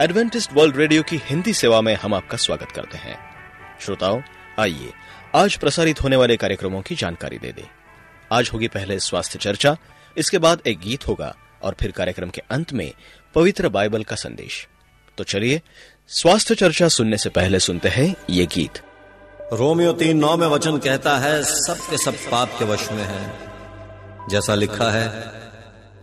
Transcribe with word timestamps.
Adventist 0.00 0.52
world 0.52 0.76
radio 0.76 1.02
की 1.02 1.20
हिंदी 1.24 1.52
सेवा 1.54 1.80
में 1.80 1.94
हम 1.94 2.14
आपका 2.14 2.36
स्वागत 2.36 2.70
करते 2.72 2.98
हैं। 2.98 3.16
श्रोताओं, 3.80 4.20
आइए 4.58 4.92
आज 5.34 5.56
प्रसारित 5.56 6.02
होने 6.02 6.16
वाले 6.16 6.36
कार्यक्रमों 6.36 6.80
की 6.82 6.94
जानकारी 6.94 7.38
दे 7.38 7.52
दें। 7.52 7.66
आज 8.32 8.50
होगी 8.52 8.68
पहले 8.68 8.98
स्वास्थ्य 8.98 9.38
चर्चा, 9.38 9.76
इसके 10.16 10.38
बाद 10.38 10.60
एक 10.66 10.78
गीत 10.80 11.06
होगा 11.08 11.34
और 11.62 11.74
फिर 11.80 11.90
कार्यक्रम 11.90 12.30
के 12.30 12.42
अंत 12.50 12.72
में 12.72 12.92
पवित्र 13.34 13.68
बाइबल 13.68 14.04
का 14.04 14.16
संदेश। 14.16 14.68
तो 15.18 15.24
चलिए, 15.24 15.60
स्वास्थ्य 16.08 16.54
चर्चा 16.54 16.88
सुनने 16.88 17.16
से 17.16 17.30
पहले 17.30 17.60
सुनते 17.60 17.88
हैं 17.88 18.14
ये 18.30 18.46
गीत। 18.46 18.82
रोमियो 19.52 19.92
तीन 19.92 20.18
नौ 20.18 20.36
में 20.36 20.46
वचन 20.46 20.78
कहता 20.78 21.18
है, 21.18 21.42
सब 21.44 21.76
के 21.90 21.98
सब 21.98 22.14
पाप 22.30 22.58
के 22.58 22.64
वश 22.64 22.90
में 22.92 23.04
है। 23.04 24.28
जैसा 24.30 24.54
लिखा 24.54 24.90
है, 24.90 25.08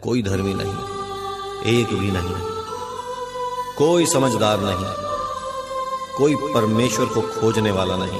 कोई 0.04 0.22
धर्मी 0.22 0.54
नहीं, 0.54 1.80
एक 1.80 1.88
भी 1.88 2.12
नहीं। 2.12 2.57
कोई 3.78 4.06
समझदार 4.06 4.60
नहीं, 4.62 4.86
कोई 6.18 6.36
परमेश्वर 6.54 7.06
को 7.06 7.22
खोजने 7.22 7.72
वाला 7.72 7.98
नहीं। 7.98 8.20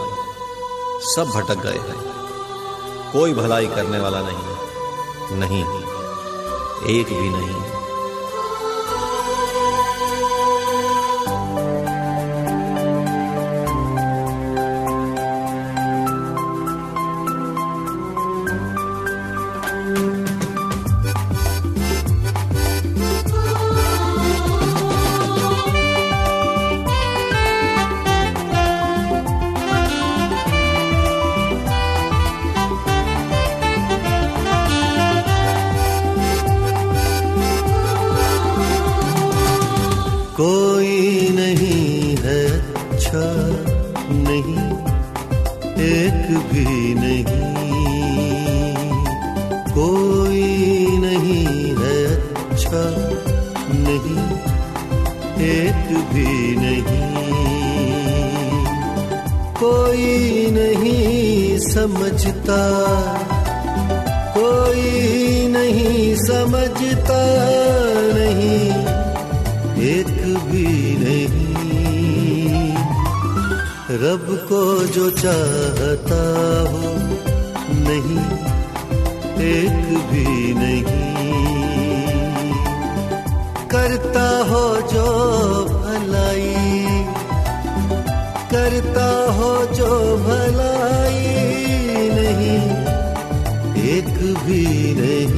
सब 1.06 1.32
भटक 1.36 1.62
गए 1.62 1.80
हैं। 1.80 1.96
कोई 3.14 3.34
भलाई 3.34 3.68
करने 3.68 4.00
वाला 4.00 4.22
नहीं 4.22 5.40
नहीं, 5.40 5.64
एक 6.90 7.08
भी 7.14 7.30
नहीं। 7.30 7.77
एक 46.28 46.38
भी 46.38 46.94
नहीं। 46.94 47.52
कोई 49.70 50.88
नहीं 51.02 51.46
है 51.78 52.00
अच्छा 52.46 52.82
नहीं, 53.78 54.26
एक 55.48 55.88
भी 56.10 56.56
नहीं। 56.56 57.06
कोई 59.60 60.52
नहीं 60.52 61.60
समझता, 61.70 62.62
कोई 64.38 65.48
नहीं 65.48 66.16
समझता 66.26 67.24
नहीं। 68.18 68.67
रब 74.02 74.26
को 74.50 74.62
जो 74.88 75.10
चाहता 75.12 76.20
हो, 76.72 76.82
नहीं, 77.86 78.26
एक 79.46 79.80
भी 80.10 80.54
नहीं। 80.54 81.06
करता 83.74 84.28
हो 84.50 84.64
जो 84.92 85.08
भलाई, 85.74 86.54
करता 88.54 89.08
हो 89.40 89.52
जो 89.74 89.90
भलाई, 90.26 91.26
नहीं, 92.18 92.60
एक 93.96 94.14
भी 94.46 94.64
नहीं। 95.02 95.36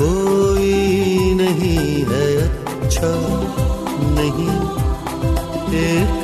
कोई 0.00 0.74
नहीं 1.34 2.04
है 2.10 2.28
अच्छा 2.42 3.14
नहीं, 4.18 4.50
एक 5.78 6.17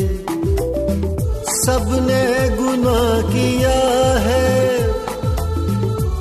सबने 1.66 2.50
गुनाह 2.50 3.22
किया 3.22 3.80
है। 4.20 4.80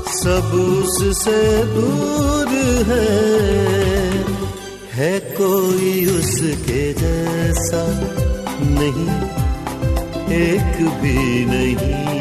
सब 0.06 0.52
उससे 0.54 1.64
दूर 1.64 2.48
है। 2.86 3.38
है 4.92 5.20
कोई 5.20 6.06
उसके 6.06 6.92
जैसा 6.92 7.84
नहीं, 8.60 9.20
एक 10.36 10.90
भी 11.02 11.44
नहीं। 11.44 12.17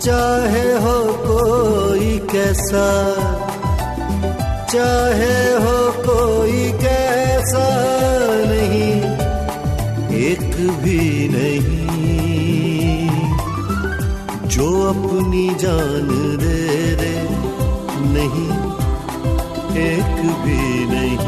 चाहे 0.00 0.72
हो 0.72 0.98
कोई 1.24 2.18
कैसा, 2.32 2.84
चाहे 4.72 5.34
हो 5.54 5.74
कोई 6.06 6.62
कैसा 6.72 7.66
नहीं, 8.46 8.94
एक 10.22 10.56
भी 10.82 11.28
नहीं। 11.28 11.80
जो 14.48 14.68
अपनी 14.88 15.46
जान 15.54 16.08
दे 16.36 16.62
दे, 16.94 17.14
नहीं, 18.14 18.50
एक 19.86 20.16
भी 20.44 20.62
नहीं। 20.86 21.18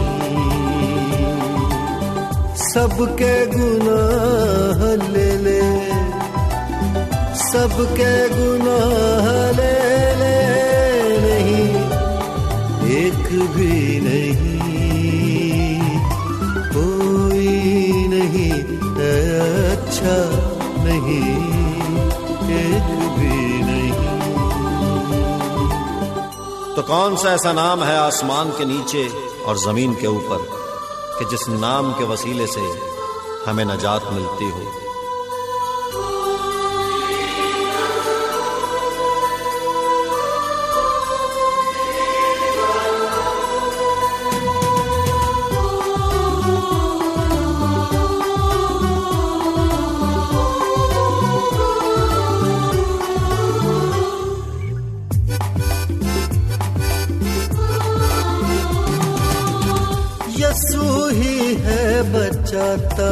सबके 2.67 3.35
गुनाह 3.47 4.87
ले 5.13 5.31
ले। 5.37 6.02
सबके 7.53 8.13
गुनाह 8.29 9.27
ले 9.57 9.79
ले 10.21 10.37
नहीं, 11.25 11.65
एक 12.99 13.27
भी 13.57 13.75
नहीं, 14.07 14.61
कोई 16.77 17.49
नहीं 18.15 18.53
अच्छा 19.09 20.17
नहीं, 20.87 21.35
एक 22.61 22.89
भी 23.19 23.41
नहीं। 23.69 23.93
तो 26.77 26.83
कौन 26.83 27.17
सा 27.17 27.33
ऐसा 27.35 27.53
नाम 27.53 27.83
है 27.85 27.97
आसमान 27.99 28.51
के 28.59 28.65
नीचे 28.65 29.09
और 29.47 29.59
ज़मीन 29.59 29.95
के 30.01 30.07
ऊपर 30.07 30.49
कि 31.19 31.25
जिस 31.31 31.49
नाम 31.67 31.93
के 31.99 32.05
वसीले 32.13 32.47
से 32.57 32.65
हमें 33.47 33.65
नजात 33.65 34.13
मिलती 34.13 34.51
हो? 34.51 34.65
यसु 60.53 60.87
ही 61.09 61.55
है 61.65 61.85
बचाता, 62.13 63.07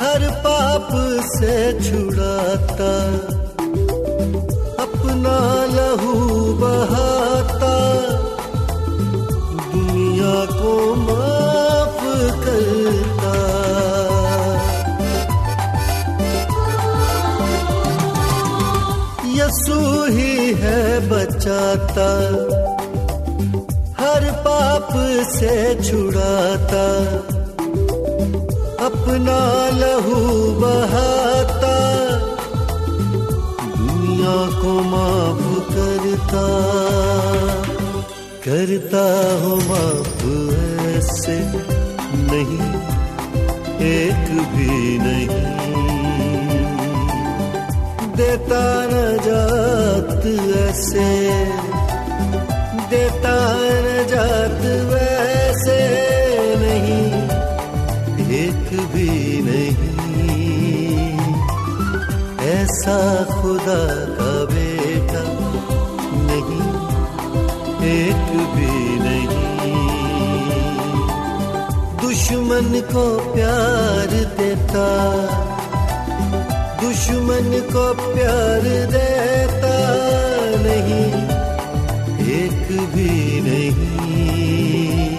हर 0.00 0.26
पाप 0.44 0.90
से 1.28 1.54
छुड़ाता, 1.80 2.90
अपना 4.84 5.34
लहू 5.72 6.14
बहाता, 6.60 7.72
दुनिया 9.64 10.38
को 10.52 10.76
माफ़ 11.02 12.06
करता। 12.46 13.34
यसु 19.34 19.82
ही 20.14 20.54
है 20.62 20.80
बचाता 21.08 22.08
पाप 24.90 25.26
से 25.28 25.82
छुड़ाता, 25.82 26.84
अपना 28.86 29.38
लहू 29.78 30.16
बहाता, 30.60 31.74
दुनिया 33.76 34.36
को 34.60 34.72
माफ़ 34.90 35.44
करता 35.70 36.46
करता 38.46 39.04
हो 39.42 39.54
माफ़ 39.68 40.24
ऐसे 40.90 41.38
नहीं, 42.30 42.70
एक 43.90 44.26
भी 44.54 44.98
नहीं। 44.98 45.48
देता 48.16 48.64
न 48.90 49.04
जात 49.26 50.26
ऐसे 50.60 51.08
देता 52.90 53.34
न 53.84 54.06
जात 54.08 54.62
वैसे 54.90 55.78
नहीं, 56.62 57.10
एक 58.38 58.70
भी 58.92 59.10
नहीं। 59.42 59.90
ऐसा 62.50 62.98
खुदा 63.32 63.80
का 64.16 64.32
बेटा 64.52 65.24
नहीं, 66.26 66.66
एक 67.92 68.28
भी 68.56 68.74
नहीं। 69.06 69.74
दुश्मन 72.02 72.80
को 72.92 73.06
प्यार 73.32 74.14
देता, 74.38 74.86
दुश्मन 76.82 77.50
को 77.72 77.88
प्यार 78.04 78.70
देता 78.94 79.76
नहीं। 80.66 81.29
भी 83.00 83.40
नहीं। 83.40 85.16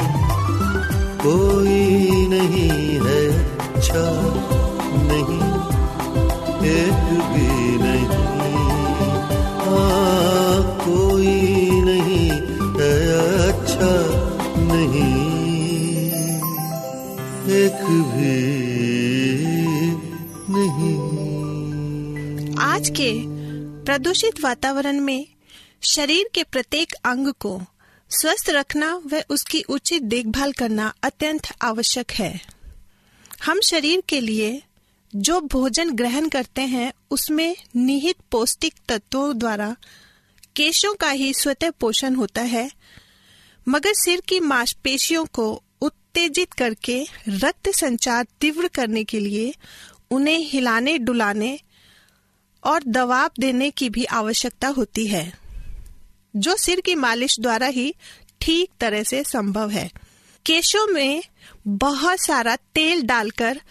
कोई 1.24 2.28
नहीं 2.28 2.70
है 3.06 3.22
अच्छा 3.58 4.04
नहीं, 5.10 5.40
एक 6.72 7.04
भी 7.32 7.78
नहीं। 7.84 8.30
हाँ 9.66 10.62
कोई 10.84 11.36
नहीं 11.90 12.30
है 12.80 12.94
अच्छा 13.48 13.92
नहीं। 14.72 15.10
एक 17.62 17.84
भी 18.14 18.38
नहीं। 20.54 20.96
आज 22.72 22.90
के 23.00 23.12
प्रदूषित 23.86 24.44
वातावरण 24.44 25.00
में 25.02 25.26
शरीर 25.84 26.30
के 26.34 26.44
प्रत्येक 26.44 26.94
अंग 26.94 27.28
को 27.34 27.62
स्वस्थ 28.12 28.50
रखना 28.50 28.96
व 29.06 29.22
उसकी 29.30 29.62
उचित 29.62 30.04
देखभाल 30.04 30.52
करना 30.52 30.94
अत्यंत 31.04 31.48
आवश्यक 31.62 32.12
है। 32.12 32.42
हम 33.44 33.60
शरीर 33.62 34.04
के 34.10 34.22
लिए 34.22 34.62
जो 35.16 35.40
भोजन 35.42 35.92
ग्रहण 35.92 36.30
करते 36.30 36.62
हैं, 36.62 36.94
उसमें 37.12 37.56
निहित 37.76 38.16
पौष्टिक 38.32 38.74
तत्वों 38.88 39.38
द्वारा 39.38 39.76
केशों 40.56 40.94
का 40.94 41.10
ही 41.10 41.34
स्वतः 41.34 41.72
पोषण 41.72 42.16
होता 42.16 42.42
है, 42.42 42.72
मगर 43.68 43.94
सिर 43.94 44.22
की 44.22 44.40
मांसपेशियों 44.40 45.26
को 45.26 45.64
उत्तेजित 45.82 46.54
करके 46.54 47.06
रक्त 47.28 47.70
संचार 47.70 48.26
तीव्र 48.42 48.68
करने 48.68 49.04
के 49.04 49.20
लिए 49.20 49.54
उन्हें 50.12 50.40
हिलाने, 50.40 50.98
डुलाने 50.98 51.60
और 52.64 52.84
दबाव 52.84 53.30
देने 53.40 53.72
की 53.72 53.90
भी 53.90 54.06
आवश्यकता 54.06 54.68
होती 54.68 55.08
है। 55.08 55.41
जो 56.34 56.56
सिर 56.56 56.82
की 56.82 56.96
मालिश 56.96 57.40
द्वारा 57.40 57.68
ही 57.68 57.94
ठीक 58.42 58.70
तरह 58.80 59.04
से 59.04 59.24
संभव 59.24 59.70
है। 59.70 59.90
केशों 60.46 60.86
में 60.88 61.24
बहुत 61.68 62.20
सारा 62.20 62.56
तेल 62.76 63.02
डालकर 63.02 63.62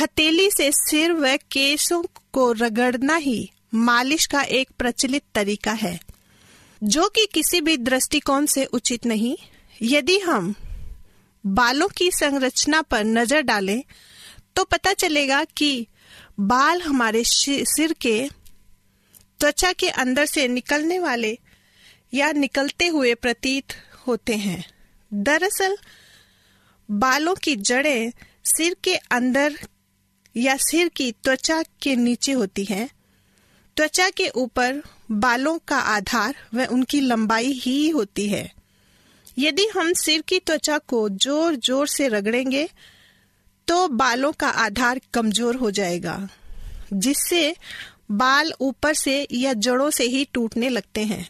हथेली 0.00 0.50
से 0.50 0.70
सिर 0.72 1.12
व 1.12 1.36
केशों 1.52 2.02
को 2.32 2.50
रगड़ना 2.52 3.16
ही 3.16 3.50
मालिश 3.74 4.26
का 4.26 4.42
एक 4.42 4.70
प्रचलित 4.78 5.22
तरीका 5.34 5.72
है। 5.72 5.98
जो 6.82 7.08
कि 7.08 7.26
किसी 7.34 7.60
भी 7.60 7.76
दृष्टिकोण 7.76 8.46
से 8.46 8.64
उचित 8.64 9.06
नहीं। 9.06 9.36
यदि 9.82 10.18
हम 10.18 10.54
बालों 11.44 11.88
की 11.88 12.10
संरचना 12.10 12.80
पर 12.82 13.04
नज़र 13.04 13.40
डालें 13.42 13.82
तो 14.56 14.64
पता 14.64 14.92
चलेगा 14.92 15.42
कि 15.56 15.86
बाल 16.40 16.80
हमारे 16.82 17.22
सिर 17.24 17.92
के 17.92 18.28
त्वचा 19.40 19.72
के 19.72 19.88
अंदर 19.88 20.26
से 20.26 20.46
निकलने 20.48 20.98
वाले 20.98 21.38
या 22.14 22.30
निकलते 22.32 22.86
हुए 22.86 23.14
प्रतीत 23.14 23.72
होते 24.06 24.36
हैं। 24.36 24.64
दरअसल, 25.12 25.76
बालों 26.88 27.34
की 27.34 27.56
जड़ें 27.58 28.12
सिर 28.46 28.76
के 28.84 28.94
अंदर 28.96 29.58
या 30.36 30.56
सिर 30.56 30.88
की 30.88 31.10
त्वचा 31.24 31.62
के 31.82 31.94
नीचे 31.96 32.32
होती 32.32 32.64
हैं। 32.64 32.88
त्वचा 33.76 34.08
के 34.10 34.28
ऊपर 34.28 34.82
बालों 35.10 35.58
का 35.68 35.78
आधार 35.78 36.34
व 36.54 36.64
उनकी 36.64 37.00
लंबाई 37.00 37.52
ही 37.52 37.88
होती 37.88 38.28
है। 38.28 38.50
यदि 39.38 39.66
हम 39.66 39.92
सिर 39.92 40.20
की 40.20 40.38
त्वचा 40.38 40.78
को 40.78 41.08
ज़ोर 41.08 41.56
ज़ोर 41.56 41.86
से 41.88 42.08
रगड़ेंगे 42.08 42.68
तो 43.68 43.86
बालों 43.88 44.32
का 44.32 44.48
आधार 44.48 45.00
कमज़ोर 45.14 45.56
हो 45.56 45.70
जाएगा, 45.70 46.28
जिससे 46.92 47.54
बाल 48.10 48.52
ऊपर 48.60 48.94
से 48.94 49.26
या 49.32 49.52
जड़ों 49.52 49.90
से 49.90 50.04
ही 50.04 50.24
टूटने 50.24 50.68
लगते 50.68 51.04
हैं। 51.04 51.28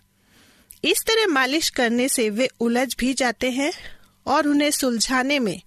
इस 0.85 1.05
तरह 1.05 1.27
मालिश 1.27 1.69
करने 1.69 2.09
से 2.09 2.31
वे 2.31 2.49
उलझ 2.61 2.95
भी 2.99 3.15
जाते 3.15 3.51
हैं 3.51 3.73
और 4.27 4.49
उन्हें 4.49 4.71
सुलझाने 4.71 5.39
में 5.39 5.63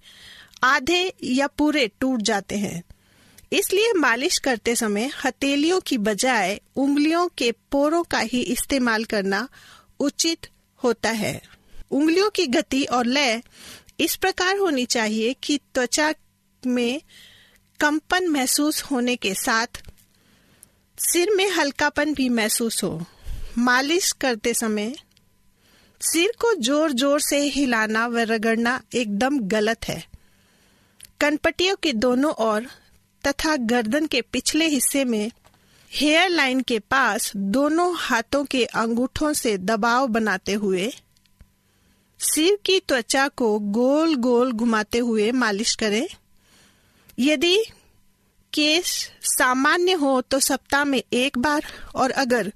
आधे 0.62 1.12
या 1.24 1.46
पूरे 1.46 1.90
टूट 2.00 2.22
जाते 2.22 2.56
हैं। 2.56 2.82
इसलिए 3.52 3.92
मालिश 3.92 4.38
करते 4.38 4.76
समय 4.76 5.10
हथेलियों 5.24 5.80
की 5.80 5.98
बजाय 5.98 6.60
उंगलियों 6.76 7.28
के 7.28 7.52
पोरों 7.52 8.02
का 8.02 8.18
ही 8.18 8.40
इस्तेमाल 8.42 9.04
करना 9.04 9.48
उचित 10.00 10.46
होता 10.84 11.10
है। 11.10 11.40
उंगलियों 11.90 12.30
की 12.30 12.46
गति 12.46 12.84
और 12.84 13.06
लय 13.06 13.42
इस 14.00 14.16
प्रकार 14.16 14.56
होनी 14.56 14.84
चाहिए 14.84 15.36
कि 15.42 15.58
त्वचा 15.74 16.14
में 16.66 17.00
कंपन 17.80 18.28
महसूस 18.28 18.82
होने 18.82 19.16
के 19.16 19.34
साथ 19.34 19.82
सिर 20.98 21.30
में 21.30 21.50
हल्कापन 21.50 22.14
भी 22.14 22.28
महसूस 22.28 22.84
हो। 22.84 23.04
मालिश 23.58 24.12
करते 24.12 24.54
समय 24.54 24.94
सिर 26.00 26.32
को 26.40 26.52
ज़ोर 26.54 26.92
ज़ोर 26.92 27.20
से 27.20 27.38
हिलाना 27.50 28.06
व 28.06 28.18
रगड़ना 28.28 28.80
एकदम 28.94 29.38
गलत 29.48 29.88
है। 29.88 30.02
कनपटियों 31.20 31.76
के 31.82 31.92
दोनों 31.94 32.32
ओर 32.40 32.66
तथा 33.24 33.56
गर्दन 33.66 34.06
के 34.06 34.20
पिछले 34.22 34.66
हिस्से 34.68 35.04
में 35.04 35.30
हेयर 35.92 36.28
लाइन 36.30 36.60
के 36.60 36.78
पास 36.78 37.32
दोनों 37.36 37.92
हाथों 37.98 38.44
के 38.44 38.64
अंगूठों 38.64 39.32
से 39.32 39.56
दबाव 39.58 40.06
बनाते 40.08 40.52
हुए 40.54 40.90
सिर 42.20 42.58
की 42.66 42.78
त्वचा 42.80 43.26
को 43.28 43.58
गोल 43.58 44.14
गोल 44.18 44.52
घुमाते 44.52 44.98
हुए 44.98 45.30
मालिश 45.32 45.74
करें। 45.74 46.06
यदि 47.18 47.56
केस 48.52 48.90
सामान्य 49.28 49.92
हो 49.94 50.20
तो 50.20 50.40
सप्ताह 50.40 50.84
में 50.84 51.02
एक 51.12 51.38
बार 51.38 51.64
और 51.94 52.10
अगर 52.22 52.52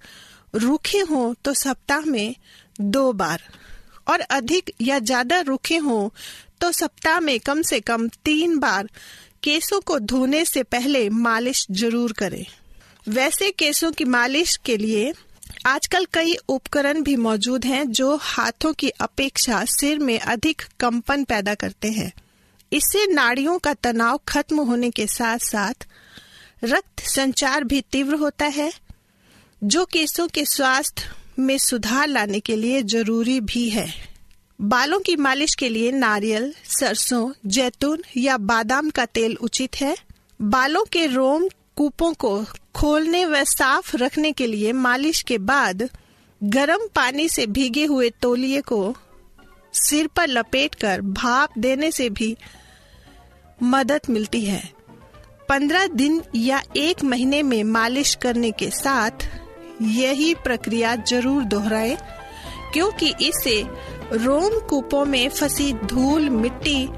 रूखे 0.55 0.99
हो 1.11 1.35
तो 1.45 1.55
सप्ताह 1.55 2.05
में 2.05 2.35
दो 2.77 3.13
बार। 3.15 3.43
और 4.09 4.21
अधिक 4.21 4.71
या 4.81 4.99
ज़्यादा 5.01 5.41
रूखे 5.41 5.77
हो 5.79 6.13
तो 6.61 6.71
सप्ताह 6.73 7.21
में 7.21 7.39
कम 7.41 7.63
से 7.63 7.81
कम 7.81 8.09
तीन 8.25 8.59
बार 8.59 8.89
केसों 9.43 9.81
को 9.81 9.99
धोने 10.01 10.45
से 10.45 10.63
पहले 10.65 11.09
मालिश 11.11 11.67
ज़रूर 11.73 12.13
करें। 12.13 12.45
वैसे 13.07 13.51
केसों 13.53 13.91
की 13.93 14.05
मालिश 14.07 14.57
के 14.65 14.77
लिए 14.77 15.13
आजकल 15.67 16.05
कई 16.15 16.35
उपकरण 16.49 17.03
भी 17.03 17.17
मौजूद 17.19 17.65
हैं 17.65 17.87
जो 17.91 18.15
हाथों 18.17 18.73
की 18.73 18.89
अपेक्षा 19.01 19.65
सिर 19.69 19.99
में 19.99 20.19
अधिक 20.19 20.63
कंपन 20.81 21.25
पैदा 21.25 21.55
करते 21.55 21.91
हैं। 21.91 22.13
इससे 22.73 23.07
नाड़ियों 23.07 23.59
का 23.59 23.73
तनाव 23.75 24.21
खत्म 24.29 24.61
होने 24.61 24.91
के 24.91 25.07
साथ 25.09 25.39
साथ 25.41 25.87
रक्त 26.65 27.01
संचार 27.07 27.65
भी 27.65 27.81
तीव्र 27.83 28.15
होता 28.17 28.47
है, 28.47 28.73
जो 29.63 29.85
केसों 29.85 30.27
के 30.29 30.45
स्वास्थ्य 30.47 31.11
में 31.39 31.59
सुधार 31.59 32.09
लाने 32.09 32.41
के 32.41 32.57
लिए 32.57 32.83
ज़रूरी 32.83 33.41
भी 33.41 33.69
है। 33.69 33.89
बालों 34.61 35.01
की 35.01 35.17
मालिश 35.17 35.55
के 35.55 35.69
लिए 35.69 35.93
नारियल, 35.93 36.55
सरसों, 36.65 37.33
जैतून 37.47 38.03
या 38.17 38.37
बादाम 38.37 38.91
का 38.91 39.07
तेल 39.07 39.37
उचित 39.37 39.77
है। 39.77 39.97
बालों 40.43 40.85
के 40.85 41.07
रोम 41.07 41.49
कूपों 41.77 42.13
को 42.15 42.45
खोलने 42.75 43.27
व 43.27 43.45
साफ़ 43.45 43.97
रखने 43.97 44.33
के 44.33 44.47
लिए 44.47 44.73
मालिश 44.73 45.23
के 45.23 45.39
बाद 45.39 45.91
गर्म 46.43 46.89
पानी 46.95 47.29
से 47.29 47.47
भीगे 47.47 47.85
हुए 47.85 48.11
तौलिए 48.11 48.61
को 48.61 48.97
सिर 49.73 50.07
पर 50.07 50.29
लपेटकर 50.29 51.01
भाप 51.01 51.59
देने 51.59 51.91
से 51.91 52.11
भी 52.11 52.37
मदद 53.63 54.01
मिलती 54.11 54.45
है। 54.45 54.73
पंद्रह 55.49 55.87
दिन 55.87 56.23
या 56.37 56.63
एक 56.77 57.05
महीने 57.05 57.43
में 57.43 57.65
मालिश 57.65 58.15
करने 58.15 58.51
के 58.51 58.71
साथ 58.71 59.11
यही 59.83 60.35
प्रक्रिया 60.35 60.95
ज़रूर 60.97 61.45
दोहराएँ, 61.45 61.97
क्योंकि 62.73 63.15
इससे 63.21 63.63
रोम 64.15 64.59
कूपों 64.61 65.05
में 65.05 65.29
फंसी 65.31 65.73
धूल, 65.73 66.29
मिट्टी, 66.31 66.89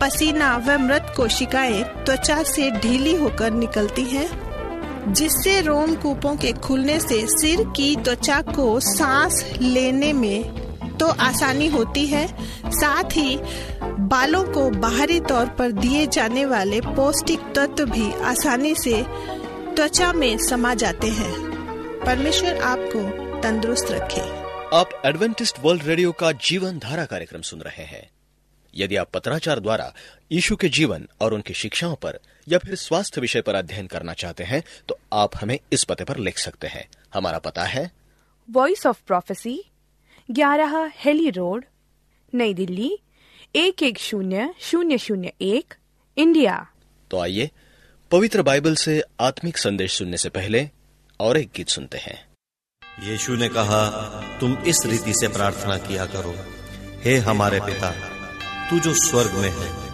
पसीना 0.00 0.56
व 0.56 0.78
मृत 0.78 1.12
कोशिकाएँ 1.16 1.82
त्वचा 2.04 2.42
से 2.42 2.70
ढीली 2.72 3.14
होकर 3.16 3.50
निकलती 3.52 4.04
हैं, 4.04 5.12
जिससे 5.12 5.60
रोम 5.60 5.94
कूपों 5.94 6.34
के 6.36 6.52
खुलने 6.52 6.98
से 7.00 7.26
सिर 7.28 7.62
की 7.76 7.94
त्वचा 7.96 8.40
को 8.44 8.78
सांस 8.80 9.44
लेने 9.60 10.12
में 10.12 10.96
तो 10.98 11.06
आसानी 11.06 11.66
होती 11.68 12.06
है। 12.06 12.26
साथ 12.70 13.16
ही 13.16 13.38
बालों 13.82 14.42
को 14.44 14.68
बाहरी 14.70 15.20
तौर 15.20 15.46
पर 15.58 15.72
दिए 15.72 16.06
जाने 16.06 16.44
वाले 16.46 16.80
पौष्टिक 16.80 17.52
तत्व 17.56 17.84
भी 17.84 18.10
आसानी 18.24 18.74
से 18.74 19.02
त्वचा 19.76 20.12
में 20.12 20.36
समा 20.38 20.74
जाते 20.74 21.08
हैं। 21.10 21.49
परमेश्वर 22.06 22.58
आपको 22.58 23.00
तंदुरुस्त 23.40 23.90
रखे। 23.90 24.20
आप 24.76 25.02
एडवेंटिस्ट 25.06 25.58
वर्ल्ड 25.60 25.82
रेडियो 25.82 26.12
का 26.12 26.30
जीवन 26.32 26.78
धारा 26.78 27.04
कार्यक्रम 27.04 27.40
सुन 27.40 27.60
रहे 27.60 27.84
हैं। 27.84 28.08
यदि 28.74 28.96
आप 28.96 29.10
पत्राचार 29.10 29.60
द्वारा 29.60 29.92
यीशु 30.32 30.56
के 30.56 30.68
जीवन 30.68 31.06
और 31.20 31.34
उनकी 31.34 31.54
शिक्षाओं 31.54 31.96
पर 31.96 32.18
या 32.48 32.58
फिर 32.58 32.74
स्वास्थ्य 32.74 33.20
विषय 33.20 33.40
पर 33.40 33.54
अध्ययन 33.54 33.86
करना 33.86 34.12
चाहते 34.14 34.44
हैं 34.44 34.62
तो 34.88 34.98
आप 35.12 35.36
हमें 35.36 35.58
इस 35.72 35.84
पते 35.84 36.04
पर 36.04 36.16
लिख 36.18 36.38
सकते 36.38 36.66
हैं। 36.66 36.88
हमारा 37.14 37.38
पता 37.38 37.64
है 37.64 37.90
वॉइस 38.48 38.86
ऑफ़ 38.86 39.02
प्रोफेसी 39.06 39.62
ग्यारह 40.30 40.90
हेली 40.96 41.30
रोड 41.30 41.64
नई 42.34 42.54
दिल्ली 42.54 42.90
एक 43.56 43.82
एक 43.82 43.98
शून्य 43.98 44.54
शून्य 44.60 44.98
शून्य 44.98 45.32
एक 45.42 45.74
इंडिया। 46.16 46.66
तो 47.10 47.18
आइए 47.18 47.50
पवित्र 48.10 48.42
बाइबल 48.42 48.74
से 48.74 49.02
आत्मिक 49.20 49.58
संदेश 49.58 49.92
सुनने 49.92 50.16
से 50.16 50.28
पहले 50.28 50.68
और 51.20 51.36
एक 51.36 51.50
गीत 51.56 51.68
सुनते 51.68 51.98
हैं। 51.98 52.28
यीशु 53.02 53.34
ने 53.34 53.48
कहा, 53.48 53.86
तुम 54.40 54.56
इस 54.58 54.86
रीति 54.86 55.12
से 55.14 55.28
प्रार्थना 55.28 55.76
किया 55.76 56.06
करो। 56.06 56.34
हे 57.04 57.16
हमारे 57.16 57.60
पिता, 57.60 57.90
तू 58.70 58.78
जो 58.78 58.94
स्वर्ग 58.94 59.30
में 59.30 59.50
है, 59.50 59.90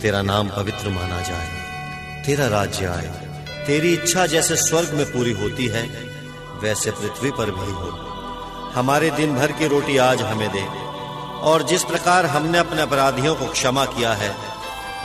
तेरा 0.00 0.22
नाम 0.22 0.48
पवित्र 0.48 0.88
माना 0.88 1.20
जाए, 1.20 1.48
तेरा 2.26 2.48
राज्य 2.48 2.86
आए। 2.86 3.28
तेरी 3.66 3.92
इच्छा 3.92 4.26
जैसे 4.26 4.56
स्वर्ग 4.56 4.88
में 4.88 5.12
पूरी 5.12 5.32
होती 5.32 5.66
है, 5.66 5.82
वैसे 6.60 6.90
पृथ्वी 6.90 7.30
पर 7.30 7.50
भी 7.50 7.72
हो। 7.72 7.90
हमारे 8.74 9.10
दिन 9.10 9.34
भर 9.34 9.52
की 9.52 9.68
रोटी 9.68 9.96
आज 9.96 10.22
हमें 10.22 10.52
दे, 10.52 10.66
और 11.40 11.62
जिस 11.62 11.84
प्रकार 11.84 12.26
हमने 12.26 12.58
अपने 12.58 12.82
अपराधियों 12.82 13.34
को 13.34 13.46
क्षमा 13.46 13.84
किया 13.84 14.12
है, 14.12 14.36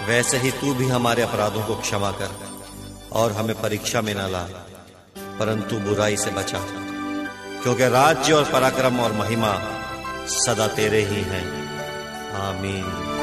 वैसे 0.07 0.37
ही 0.37 0.51
तू 0.51 0.73
भी 0.73 0.87
हमारे 0.87 1.21
अपराधों 1.21 1.65
को 1.65 1.75
क्षमा 1.75 2.11
कर, 2.11 2.31
और 3.11 3.31
हमें 3.31 3.61
परीक्षा 3.61 4.01
में 4.01 4.13
न 4.15 4.17
ला। 4.17 4.62
परंतु 5.39 5.77
बुराई 5.77 6.17
से 6.17 6.29
बचा। 6.31 6.59
क्योंकि 7.63 7.83
राज्य 7.83 8.33
और 8.33 8.43
पराक्रम 8.43 8.99
और 8.99 9.11
महिमा 9.11 9.61
सदा 10.27 10.67
तेरे 10.67 11.01
ही 11.01 11.21
हैं। 11.21 11.63
आमीन। 12.33 13.13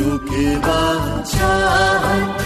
क्योंकि 0.00 0.44
बादशाहत 0.64 2.40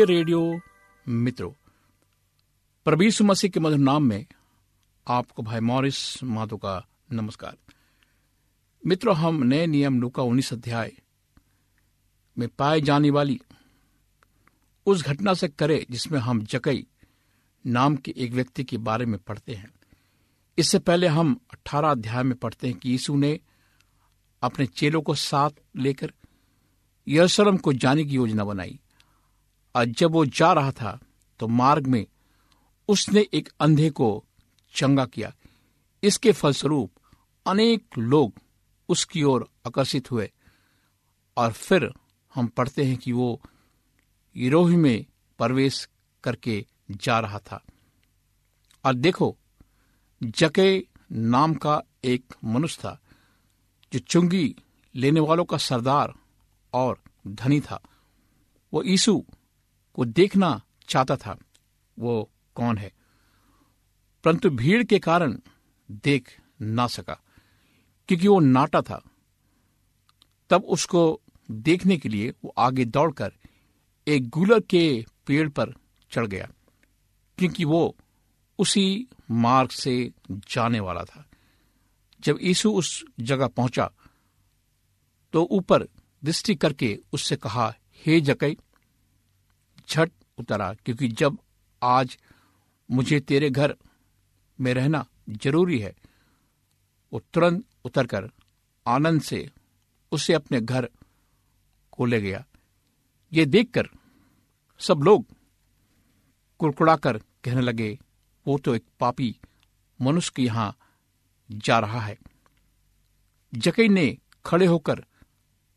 प्रिय 0.00 0.18
रेडियो 0.18 0.60
मित्रों 1.08 3.02
यीशु 3.02 3.24
मसीह 3.24 3.50
के 3.50 3.60
मधुर 3.60 3.78
नाम 3.78 4.02
में 4.02 4.26
आपको 5.08 5.42
भाई 5.42 5.60
मॉरिस 5.60 6.22
माधो 6.22 6.56
का 6.56 6.86
नमस्कार। 7.12 7.56
मित्रों, 8.86 9.16
हम 9.16 9.42
नए 9.42 9.66
नियम 9.66 10.00
लू 10.00 10.08
का 10.08 10.22
उन्नीस 10.22 10.52
अध्याय 10.52 10.92
में 12.38 12.48
पाए 12.48 12.80
जाने 12.80 13.10
वाली 13.10 13.40
उस 14.86 15.04
घटना 15.04 15.34
से 15.34 15.48
करे 15.48 15.86
जिसमें 15.90 16.20
हम 16.20 16.42
जकई 16.42 16.86
नाम 17.66 17.96
के 17.96 18.14
एक 18.16 18.32
व्यक्ति 18.32 18.64
के 18.64 18.76
बारे 18.76 19.06
में 19.06 19.18
पढ़ते 19.18 19.54
हैं। 19.54 19.70
इससे 20.58 20.78
पहले 20.78 21.06
हम 21.06 21.40
18 21.52 21.90
अध्याय 21.90 22.22
में 22.22 22.34
पढ़ते 22.34 22.68
हैं 22.68 22.76
कि 22.76 22.90
यीशु 22.90 23.16
ने 23.16 23.40
अपने 24.42 24.66
चेलों 24.66 25.02
को 25.02 25.14
साथ 25.14 25.50
लेकर 25.76 26.12
यरूशलेम 27.08 27.56
को 27.56 27.72
जाने 27.72 28.04
की 28.04 28.14
योजना 28.14 28.44
बनाई। 28.44 28.80
और 29.74 29.84
जब 29.84 30.10
वो 30.10 30.24
जा 30.26 30.52
रहा 30.52 30.72
था 30.72 30.98
तो 31.40 31.48
मार्ग 31.48 31.86
में 31.86 32.06
उसने 32.88 33.26
एक 33.34 33.48
अंधे 33.60 33.90
को 33.90 34.24
चंगा 34.74 35.06
किया। 35.06 35.32
इसके 36.02 36.32
फलस्वरूप 36.32 36.92
अनेक 37.46 37.98
लोग 37.98 38.34
उसकी 38.88 39.22
ओर 39.22 39.48
आकर्षित 39.66 40.10
हुए 40.10 40.30
और 41.36 41.52
फिर 41.52 41.92
हम 42.34 42.46
पढ़ते 42.46 42.84
हैं 42.84 42.96
कि 42.96 43.12
वो 43.12 43.40
गिरोह 44.36 44.76
में 44.76 45.04
प्रवेश 45.38 45.88
करके 46.24 46.66
जा 46.90 47.20
रहा 47.20 47.38
था। 47.38 47.64
और 48.84 48.94
देखो, 48.94 49.36
जके 50.22 50.86
नाम 51.12 51.54
का 51.54 51.82
एक 52.04 52.34
मनुष्य 52.44 52.80
था, 52.80 53.00
जो 53.92 53.98
चुंगी 53.98 54.54
लेने 54.94 55.20
वालों 55.20 55.44
का 55.44 55.56
सरदार 55.56 56.14
और 56.74 57.00
धनी 57.26 57.60
था। 57.60 57.80
वो 58.74 58.82
यीशु 58.82 59.24
को 59.94 60.04
देखना 60.04 60.60
चाहता 60.88 61.16
था, 61.16 61.38
वो 61.98 62.30
कौन 62.56 62.78
है? 62.78 62.92
परंतु 64.24 64.50
भीड़ 64.50 64.82
के 64.84 64.98
कारण 64.98 65.38
देख 66.04 66.36
ना 66.60 66.86
सका, 66.86 67.20
क्योंकि 68.08 68.28
वो 68.28 68.38
नाटा 68.40 68.80
था। 68.82 69.02
तब 70.50 70.64
उसको 70.64 71.20
देखने 71.50 71.96
के 71.96 72.08
लिए 72.08 72.32
वो 72.44 72.54
आगे 72.58 72.84
दौड़कर 72.84 73.32
एक 74.06 74.28
गुलर 74.28 74.60
के 74.60 75.04
पेड़ 75.26 75.48
पर 75.48 75.74
चढ़ 76.12 76.26
गया, 76.26 76.48
क्योंकि 77.38 77.64
वो 77.64 77.96
उसी 78.58 79.06
मार्ग 79.30 79.70
से 79.70 80.12
जाने 80.30 80.80
वाला 80.80 81.04
था। 81.04 81.24
जब 82.20 82.38
यीशु 82.42 82.72
उस 82.72 83.04
जगह 83.20 83.46
पहुँचा 83.48 83.90
तो 85.34 85.42
ऊपर 85.50 85.86
दृष्टि 86.24 86.54
करके 86.54 86.98
उससे 87.12 87.36
कहा, 87.36 87.72
हे 87.96 88.20
जकई 88.20 88.56
झट 89.90 90.10
उतरा, 90.38 90.72
क्योंकि 90.74 91.08
जब 91.08 91.38
आज 91.82 92.18
मुझे 92.90 93.20
तेरे 93.20 93.50
घर 93.50 93.76
में 94.60 94.74
रहना 94.74 95.06
ज़रूरी 95.30 95.78
है, 95.78 95.94
वो 97.12 97.20
तुरंत 97.34 97.64
उतरकर 97.84 98.30
आनंद 98.86 99.22
से 99.22 99.48
उसे 100.12 100.34
अपने 100.34 100.60
घर 100.60 100.88
को 101.92 102.04
ले 102.04 102.20
गया। 102.20 102.44
ये 103.32 103.44
देखकर 103.46 103.88
सब 104.80 105.02
लोग 105.02 105.26
कुड़कुड़ाकर 106.58 107.18
कहने 107.44 107.60
लगे, 107.60 107.98
वो 108.46 108.58
तो 108.58 108.74
एक 108.74 108.84
पापी 109.00 109.36
मनुष्य 110.00 110.32
के 110.36 110.42
यहाँ 110.42 110.76
जा 111.50 111.78
रहा 111.78 112.00
है। 112.00 112.18
जकई 113.54 113.88
ने 113.88 114.18
खड़े 114.44 114.66
होकर 114.66 115.04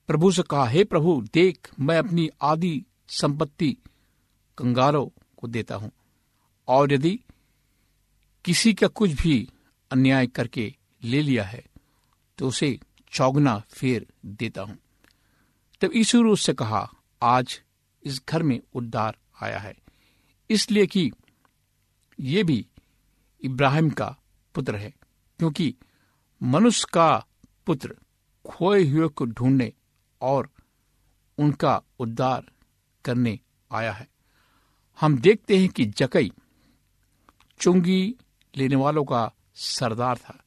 प्रभु 0.07 0.31
से 0.31 0.43
कहा, 0.43 0.65
हे 0.65 0.83
प्रभु, 0.83 1.21
देख, 1.33 1.71
मैं 1.79 1.97
अपनी 1.97 2.29
आदि 2.41 2.85
संपत्ति 3.07 3.77
कंगारों 4.57 5.05
को 5.37 5.47
देता 5.47 5.75
हूँ। 5.75 5.91
और 6.67 6.93
यदि 6.93 7.19
किसी 8.45 8.73
का 8.73 8.87
कुछ 8.89 9.11
भी 9.11 9.47
अन्याय 9.91 10.27
करके 10.27 10.73
ले 11.03 11.21
लिया 11.21 11.43
है 11.43 11.63
तो 12.37 12.47
उसे 12.47 12.77
चौगना 13.11 13.57
फेर 13.69 14.05
देता 14.25 14.61
हूँ। 14.61 14.77
तब 15.81 15.95
यीशु 15.95 16.21
ने 16.23 16.29
उससे 16.29 16.53
कहा, 16.53 16.89
आज 17.21 17.61
इस 18.03 18.21
घर 18.29 18.43
में 18.43 18.59
उद्धार 18.75 19.17
आया 19.41 19.59
है। 19.59 19.75
इसलिए 20.49 20.85
कि 20.87 21.11
ये 22.19 22.43
भी 22.43 22.65
इब्राहिम 23.43 23.89
का 23.89 24.15
पुत्र 24.55 24.75
है, 24.75 24.93
क्योंकि 25.39 25.73
मनुष्य 26.41 26.87
का 26.93 27.25
पुत्र 27.67 27.95
खोए 28.45 28.83
हुए 28.85 29.07
को 29.07 29.25
ढूँढने 29.25 29.71
और 30.21 30.49
उनका 31.37 31.81
उद्धार 31.99 32.51
करने 33.05 33.39
आया 33.71 33.91
है। 33.91 34.07
हम 35.03 35.17
देखते 35.17 35.57
हैं 35.57 35.69
कि 35.69 35.85
जकई 35.91 36.31
चुंगी 37.59 38.15
लेने 38.53 38.75
वालों 38.75 39.03
का 39.03 39.31
सरदार 39.55 40.17
था। 40.17 40.37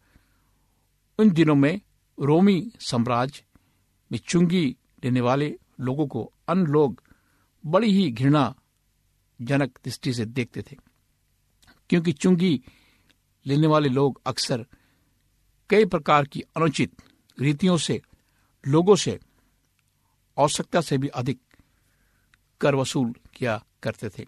उन 1.19 1.31
दिनों 1.31 1.55
में 1.55 1.81
रोमी 2.19 2.73
साम्राज्य 2.81 3.43
में 4.11 4.19
चुंगी 4.19 4.65
लेने 5.05 5.21
वाले 5.21 5.49
लोगों 5.81 6.07
को 6.07 6.23
अन्य 6.49 6.71
लोग 6.73 7.03
बड़ी 7.65 7.93
ही 7.93 8.11
घृणा 8.11 8.55
जनक 9.41 9.79
दृष्टि 9.85 10.13
से 10.15 10.25
देखते 10.27 10.63
थे, 10.63 10.77
क्योंकि 11.91 12.13
चुंगी 12.13 12.61
लेने 13.47 13.67
वाले 13.67 13.89
लोग 13.89 14.21
अक्सर 14.27 14.65
कई 15.71 15.85
प्रकार 15.85 16.25
की 16.25 16.41
अनुचित 16.57 17.03
रीतियों 17.39 17.77
से, 17.79 18.01
लोगों 18.65 18.97
से, 18.97 19.19
आवश्यकता 20.37 20.81
से 20.81 20.99
भी 20.99 21.09
अधिक 21.09 21.41
कर 22.61 22.75
वसूल 22.75 23.13
किया 23.35 23.63
करते 23.83 24.09
थे। 24.09 24.27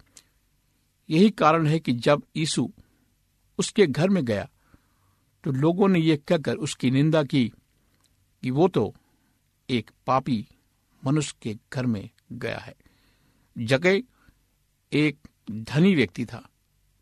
यही 1.09 1.29
कारण 1.29 1.67
है 1.67 1.79
कि 1.79 1.91
जब 1.91 2.23
यीशु 2.35 2.69
उसके 3.59 3.87
घर 3.87 4.09
में 4.09 4.23
गया 4.25 4.47
तो 5.43 5.51
लोगों 5.51 5.87
ने 5.87 5.99
यह 5.99 6.19
कहकर 6.27 6.55
उसकी 6.55 6.91
निंदा 6.91 7.23
की 7.23 7.47
कि 8.43 8.51
वो 8.51 8.67
तो 8.67 8.93
एक 9.69 9.91
पापी 10.07 10.47
मनुष्य 11.03 11.35
के 11.41 11.57
घर 11.73 11.85
में 11.85 12.09
गया 12.31 12.57
है। 12.57 12.75
जगह 13.57 14.01
एक 14.91 15.27
धनी 15.51 15.93
व्यक्ति 15.95 16.25
था, 16.25 16.49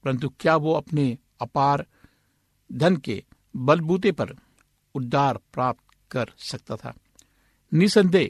परंतु 0.03 0.29
क्या 0.29 0.55
वो 0.55 0.73
अपने 0.73 1.17
अपार 1.41 1.85
धन 2.71 2.97
के 2.97 3.23
बलबूते 3.55 4.11
पर 4.11 4.35
उद्धार 4.95 5.37
प्राप्त 5.53 5.95
कर 6.11 6.31
सकता 6.37 6.75
था? 6.75 6.93
निसंदेह, 7.71 8.29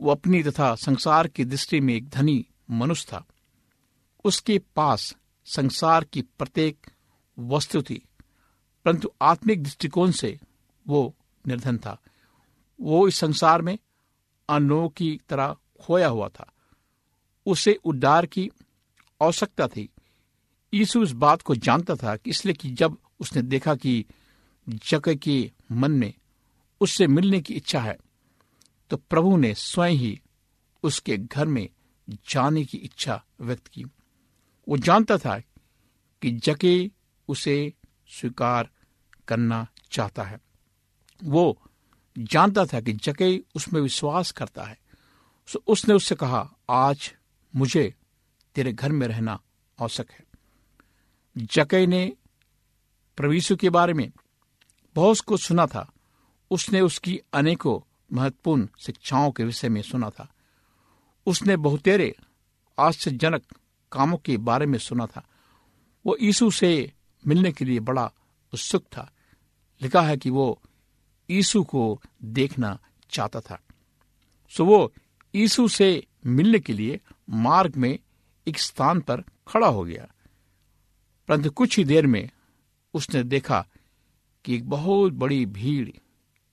वो 0.00 0.10
अपनी 0.10 0.42
तथा 0.42 0.74
संसार 0.74 1.28
की 1.28 1.44
दृष्टि 1.44 1.80
में 1.80 1.94
एक 1.94 2.08
धनी 2.08 2.44
मनुष्य 2.70 3.06
था। 3.12 3.24
उसके 4.26 4.58
पास 4.76 5.14
संसार 5.46 6.04
की 6.04 6.22
प्रत्येक 6.22 6.86
वस्तु 7.38 7.82
थी, 7.82 8.02
परंतु 8.84 9.10
आत्मिक 9.22 9.62
दृष्टिकोण 9.62 10.10
से 10.10 10.38
वो 10.86 11.14
निर्धन 11.44 11.78
था। 11.78 12.00
वो 12.78 13.06
इस 13.08 13.16
संसार 13.16 13.62
में 13.62 13.78
अन्नों 14.48 14.88
की 14.88 15.20
तरह 15.28 15.56
खोया 15.80 16.08
हुआ 16.08 16.28
था। 16.28 16.50
उसे 17.46 17.74
उद्धार 17.84 18.26
की 18.26 18.50
आवश्यकता 19.20 19.66
थी। 19.68 19.88
यीशु 20.72 21.02
इस 21.02 21.12
बात 21.14 21.42
को 21.42 21.54
जानता 21.56 21.94
था 21.94 22.16
कि 22.16 22.30
इसलिए 22.30 22.54
कि 22.54 22.70
जब 22.70 22.96
उसने 23.20 23.42
देखा 23.42 23.74
कि 23.74 24.04
जगह 24.66 25.14
के 25.14 25.52
मन 25.72 25.92
में 25.92 26.12
उससे 26.80 27.06
मिलने 27.06 27.40
की 27.40 27.54
इच्छा 27.54 27.80
है 27.80 27.96
तो 28.90 28.96
प्रभु 28.96 29.36
ने 29.36 29.54
स्वयं 29.54 29.94
ही 29.94 30.20
उसके 30.82 31.16
घर 31.16 31.46
में 31.46 31.68
जाने 32.30 32.64
की 32.64 32.78
इच्छा 32.78 33.22
व्यक्त 33.40 33.66
की। 33.66 33.84
वो 34.68 34.76
जानता 34.76 35.18
था 35.18 35.38
कि 36.22 36.30
जके 36.30 36.90
उसे 37.28 37.72
स्वीकार 38.08 38.70
करना 39.28 39.66
चाहता 39.90 40.22
है। 40.22 40.40
वो 41.24 41.62
जानता 42.18 42.66
था 42.66 42.80
कि 42.80 42.92
जके 42.92 43.40
उसमें 43.54 43.80
विश्वास 43.80 44.30
करता 44.30 44.64
है। 44.64 44.78
सो 45.46 45.62
उसने 45.66 45.94
उससे 45.94 46.14
कहा, 46.14 46.50
आज 46.70 47.14
मुझे 47.56 47.94
तेरे 48.54 48.72
घर 48.72 48.92
में 48.92 49.08
रहना 49.08 49.40
आवश्यक 49.80 50.10
है। 50.10 50.24
जके 51.36 51.86
ने 51.86 52.12
प्रवीषु 53.16 53.56
के 53.56 53.70
बारे 53.70 53.92
में 53.92 54.12
बहुत 54.94 55.20
कुछ 55.20 55.42
सुना 55.42 55.66
था। 55.66 55.92
उसने 56.50 56.80
उसकी 56.80 57.20
अनेकों 57.32 57.92
महत्वपूर्ण 58.12 58.68
शिक्षाओं 58.78 59.30
के 59.30 59.44
विषय 59.44 59.68
में 59.68 59.82
सुना 59.82 60.10
था। 60.10 60.32
उसने 61.26 61.56
बहुतेरे 61.56 62.16
आश्चर्यजनक 62.78 63.42
कामों 63.92 64.16
के 64.16 64.36
बारे 64.36 64.66
में 64.66 64.78
सुना 64.78 65.06
था। 65.06 65.28
वो 66.06 66.16
यीशु 66.22 66.50
से 66.50 66.92
मिलने 67.26 67.52
के 67.52 67.64
लिए 67.64 67.80
बड़ा 67.80 68.12
उत्सुक 68.54 68.82
था। 68.82 69.12
लिखा 69.82 70.02
है 70.02 70.16
कि 70.16 70.30
वो 70.30 70.62
यीशु 71.30 71.64
को 71.64 72.02
देखना 72.24 72.78
चाहता 73.10 73.40
था। 73.40 73.62
सो 74.50 74.64
वो 74.64 74.92
यीशु 75.34 75.68
से 75.68 76.06
मिलने 76.26 76.58
के 76.58 76.72
लिए 76.72 77.00
मार्ग 77.30 77.76
में 77.76 77.98
एक 78.48 78.58
स्थान 78.58 79.00
पर 79.00 79.20
खड़ा 79.20 79.66
हो 79.66 79.84
गया। 79.84 80.06
परंतु 81.28 81.50
कुछ 81.50 81.78
ही 81.78 81.84
देर 81.84 82.06
में 82.06 82.30
उसने 82.94 83.22
देखा 83.22 83.66
कि 84.44 84.54
एक 84.54 84.68
बहुत 84.68 85.12
बड़ी 85.12 85.46
भीड़ 85.46 85.90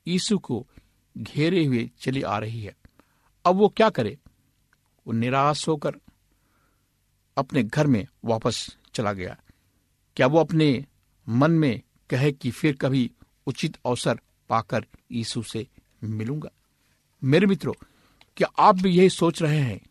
यीशु 0.07 0.37
को 0.37 0.67
घेरे 1.17 1.65
हुए 1.65 1.91
चली 1.99 2.21
आ 2.21 2.37
रही 2.37 2.63
है। 2.63 2.75
अब 3.45 3.55
वो 3.55 3.69
क्या 3.69 3.89
करे? 3.89 4.17
वो 5.07 5.13
निराश 5.13 5.67
होकर 5.67 5.95
अपने 7.37 7.63
घर 7.63 7.87
में 7.87 8.07
वापस 8.25 8.77
चला 8.93 9.13
गया। 9.13 9.37
क्या 10.15 10.27
वो 10.27 10.39
अपने 10.39 10.85
मन 11.29 11.51
में 11.51 11.81
कहे 12.09 12.31
कि 12.31 12.51
फिर 12.51 12.75
कभी 12.75 13.11
उचित 13.47 13.77
अवसर 13.85 14.19
पाकर 14.49 14.85
यीशु 15.11 15.43
से 15.43 15.67
मिलूँगा? 16.03 16.49
मेरे 17.23 17.47
मित्रों, 17.47 17.73
क्या 18.37 18.47
आप 18.59 18.75
भी 18.75 18.89
यही 18.89 19.09
सोच 19.09 19.41
रहे 19.41 19.59
हैं 19.59 19.81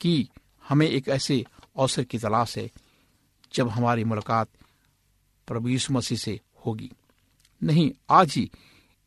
कि 0.00 0.28
हमें 0.68 0.88
एक 0.88 1.08
ऐसे 1.08 1.44
अवसर 1.78 2.04
की 2.04 2.18
तलाश 2.18 2.58
है 2.58 2.70
जब 3.54 3.68
हमारी 3.68 4.04
मुलाकात 4.04 4.48
प्रभु 5.46 5.68
यीशु 5.68 5.92
मसीह 5.92 6.18
से 6.18 6.40
होगी? 6.66 6.92
नहीं, 7.62 7.92
आज 8.10 8.34
ही 8.34 8.50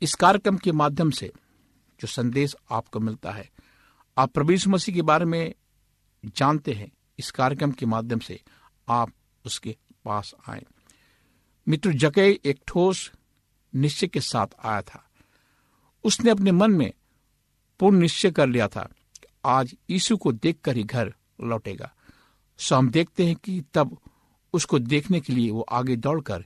इस 0.02 0.16
कार्यक्रम 0.16 0.58
के 0.58 0.72
माध्यम 0.72 1.12
से 1.12 1.32
जो 2.00 2.08
संदेश 2.08 2.56
आपको 2.72 3.00
मिलता 3.00 3.32
है, 3.32 3.50
आप 4.18 4.32
प्रभु 4.32 4.52
यीशु 4.52 4.70
मसीह 4.70 4.96
के 4.96 5.02
बारे 5.02 5.26
में 5.26 5.54
जानते 6.26 6.74
हैं। 6.74 6.92
इस 7.22 7.32
कार्यक्रम 7.32 7.72
के 7.72 7.86
माध्यम 7.86 8.20
से 8.20 8.40
आप 8.88 9.12
उसके 9.46 9.76
पास 10.06 10.34
आए। 10.50 10.64
मित्र 11.68 11.92
जके 11.94 12.22
एक 12.46 12.60
ठोस 12.68 13.12
निश्चय 13.74 14.08
के 14.08 14.22
साथ 14.22 14.48
आया 14.60 14.82
था। 14.82 15.04
उसने 16.04 16.32
अपने 16.32 16.52
मन 16.52 16.72
में 16.72 16.92
पूर्ण 17.80 18.00
निश्चय 18.00 18.32
कर 18.32 18.48
लिया 18.48 18.68
था 18.68 18.84
कि 19.16 19.28
आज 19.46 19.76
यीशु 19.90 20.18
को 20.18 20.32
देखकर 20.32 20.78
ही 20.78 20.84
घर 20.84 21.14
लौटेगा। 21.42 21.94
सो 22.60 22.76
हम 22.76 22.90
देखते 22.90 23.26
हैं 23.26 23.36
कि 23.36 23.62
तब 23.74 23.98
उसको 24.54 24.80
देखने 24.80 25.20
के 25.22 25.34
लिए 25.34 25.52
वो 25.52 25.62
आगे 25.62 25.96
दौड़कर 25.96 26.46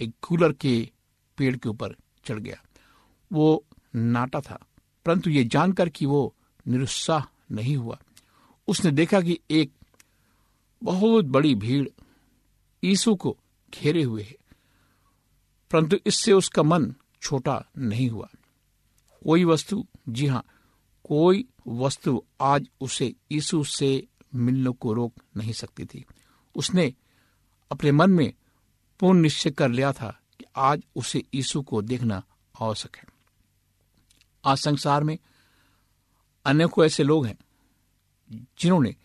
एक 0.00 0.12
कूलर 0.22 0.52
के 0.52 0.90
पेड़ 1.38 1.56
के 1.56 1.68
ऊपर 1.68 1.94
चढ़ 2.24 2.38
गया। 2.38 2.62
वो 3.30 3.64
नाटा 3.94 4.40
था, 4.40 4.58
परंतु 5.06 5.30
ये 5.30 5.44
जानकर 5.44 5.88
कि 5.88 6.06
वो 6.06 6.34
निरुत्साह 6.66 7.24
नहीं 7.50 7.76
हुआ। 7.76 7.98
उसने 8.68 8.90
देखा 8.90 9.20
कि 9.20 9.38
एक 9.50 9.72
बहुत 10.82 11.24
बड़ी 11.24 11.54
भीड़ 11.54 11.88
यीशु 12.84 13.16
को 13.16 13.38
घेरे 13.70 14.02
हुए 14.02 14.22
है। 14.22 14.36
परंतु 15.70 15.96
इससे 16.06 16.32
उसका 16.32 16.62
मन 16.62 16.94
छोटा 17.22 17.64
नहीं 17.78 18.10
हुआ। 18.10 18.28
कोई 19.24 19.44
वस्तु, 19.44 19.86
जी 20.08 20.26
हाँ 20.26 20.44
कोई 21.04 21.48
वस्तु 21.66 22.22
आज 22.40 22.68
उसे 22.80 23.14
यीशु 23.32 23.64
से 23.64 24.06
मिलने 24.34 24.70
को 24.70 24.92
रोक 24.92 25.14
नहीं 25.36 25.52
सकती 25.52 25.84
थी। 25.84 26.04
उसने 26.54 26.94
अपने 27.72 27.92
मन 27.92 28.10
में 28.10 28.32
पूर्ण 29.00 29.20
निश्चय 29.20 29.50
कर 29.50 29.68
लिया 29.68 29.92
था 29.92 30.20
कि 30.38 30.44
आज 30.56 30.82
उसे 30.96 31.24
यीशु 31.34 31.62
को 31.62 31.82
देखना 31.82 32.22
आवश्यक 32.60 32.96
है। 32.96 33.04
आज 34.44 34.58
संसार 34.58 35.04
में 35.04 35.18
अनेकों 36.44 36.84
ऐसे 36.84 37.02
लोग 37.02 37.26
हैं 37.26 37.38
जिन्होंने 38.60 38.96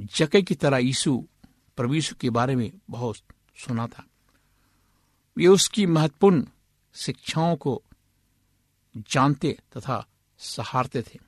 जके 0.00 0.42
की 0.42 0.54
तरह 0.54 0.78
यीशु 0.78 1.28
यीशु 1.80 2.14
के 2.14 2.30
बारे 2.30 2.56
में 2.56 2.72
बहुत 2.90 3.16
सुना 3.56 3.86
था। 3.86 4.06
वे 5.36 5.46
उसकी 5.46 5.86
महत्वपूर्ण 5.86 6.46
शिक्षाओं 6.94 7.56
को 7.56 7.82
जानते 8.96 9.58
तथा 9.76 10.06
सहारते 10.38 11.02
थे। 11.02 11.18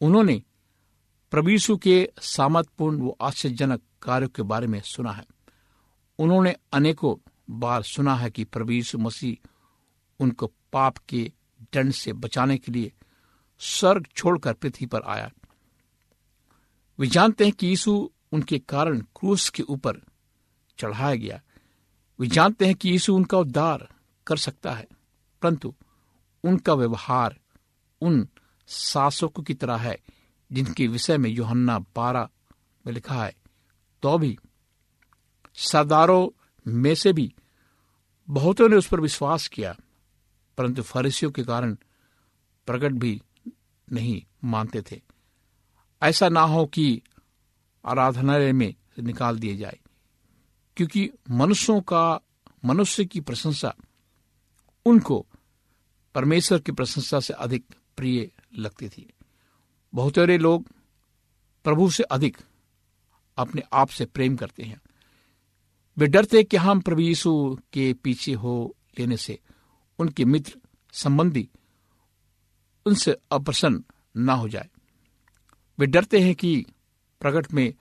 उन्होंने 0.00 0.42
यीशु 1.48 1.76
के 1.76 2.10
सामर्थपूर्ण 2.22 3.00
व 3.00 3.14
आश्चर्यजनक 3.20 3.82
कार्यों 4.02 4.28
के 4.28 4.42
बारे 4.42 4.66
में 4.66 4.80
सुना 4.80 5.12
है। 5.12 5.24
उन्होंने 6.18 6.56
अनेकों 6.72 7.30
बार 7.50 7.82
सुना 7.82 8.14
है 8.14 8.30
कि 8.30 8.46
यीशु 8.70 8.98
मसीह 8.98 9.48
उनको 10.20 10.52
पाप 10.72 10.96
के 10.98 11.32
दंड 11.74 11.92
से 11.92 12.12
बचाने 12.12 12.58
के 12.58 12.72
लिए 12.72 12.92
स्वर्ग 13.58 14.06
छोड़कर 14.16 14.52
पृथ्वी 14.52 14.86
पर 14.86 15.02
आया। 15.02 15.30
वे 16.98 17.06
जानते 17.06 17.44
हैं 17.44 17.52
कि 17.52 17.66
यीशु 17.66 18.10
उनके 18.32 18.58
कारण 18.58 19.00
क्रूस 19.16 19.48
के 19.50 19.62
ऊपर 19.62 20.00
चढ़ाया 20.78 21.14
गया। 21.14 21.40
वे 22.18 22.26
जानते 22.26 22.66
हैं 22.66 22.74
कि 22.74 22.88
यीशु 22.88 23.14
उनका 23.14 23.38
उद्धार 23.38 23.88
कर 24.26 24.36
सकता 24.36 24.72
है, 24.72 24.86
परंतु 25.42 25.74
उनका 26.44 26.74
व्यवहार 26.74 27.38
उन 28.02 28.26
शासकों 28.68 29.42
की 29.42 29.54
तरह 29.54 29.76
है, 29.76 29.98
जिनके 30.50 30.86
विषय 30.86 31.18
में 31.18 31.30
योहन्ना 31.30 31.78
बारह 31.96 32.28
में 32.84 32.92
लिखा 32.92 33.24
है। 33.24 33.34
तो 34.02 34.18
भी 34.18 34.38
सरदारों 35.54 36.28
में 36.66 36.94
से 36.94 37.12
भी 37.12 37.32
बहुतों 38.28 38.68
ने 38.68 38.76
उस 38.76 38.86
पर 38.86 39.00
विश्वास 39.00 39.46
किया, 39.48 39.76
परंतु 40.58 40.82
फरिसियों 40.82 41.30
के 41.32 41.44
कारण 41.44 41.76
प्रकट 42.68 42.92
भी 42.92 43.20
नहीं 43.88 44.22
मानते 44.44 44.82
थे। 44.82 45.00
ऐसा 46.02 46.28
ना 46.28 46.40
हो 46.40 46.66
कि 46.66 47.02
आराधनालय 47.86 48.52
में 48.52 48.74
निकाल 49.00 49.38
दिए 49.38 49.56
जाए। 49.56 49.80
क्योंकि 50.76 51.10
मनुष्यों 51.30 51.80
का, 51.80 52.20
मनुष्य 52.64 53.04
की 53.04 53.20
प्रशंसा, 53.20 53.74
उनको 54.86 55.26
परमेश्वर 56.14 56.58
की 56.58 56.72
प्रशंसा 56.72 57.20
से 57.20 57.32
अधिक 57.32 57.64
प्रिय 57.96 58.30
लगती 58.54 58.88
थी। 58.88 59.12
बहुतेरे 59.94 60.38
लोग 60.38 60.66
प्रभु 61.64 61.90
से 61.90 62.02
अधिक 62.02 62.38
अपने 63.36 63.62
आप 63.72 63.88
से 63.88 64.04
प्रेम 64.04 64.36
करते 64.36 64.62
हैं। 64.62 64.80
वे 65.98 66.06
डरते 66.06 66.44
कि 66.44 66.56
हम 66.56 66.80
प्रभु 66.80 67.00
यीशु 67.00 67.58
के 67.72 67.94
पीछे 67.94 68.32
हो 68.32 68.76
लेने 68.98 69.16
से 69.16 69.38
उनके 69.98 70.24
मित्र 70.24 70.58
संबंधी 70.92 71.48
उनसे 72.86 73.16
अप्रसन्न 73.32 73.84
ना 74.16 74.32
हो 74.32 74.48
जाए। 74.48 74.68
वे 75.78 75.86
डरते 75.86 76.20
हैं 76.20 76.34
कि 76.34 76.66
प्रकट 77.20 77.52
में 77.52 77.74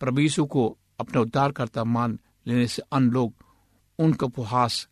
प्रभु 0.00 0.46
को 0.46 0.78
अपना 1.00 1.20
उद्धारकर्ता 1.20 1.84
मान 1.84 2.18
लेने 2.46 2.66
से 2.66 2.82
अन्य 2.92 3.10
लोग 3.10 3.34
उनका 3.98 4.26
उपहास 4.26 4.88